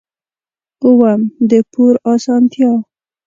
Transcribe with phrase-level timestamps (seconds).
[0.83, 2.71] اووم: د پور اسانتیا.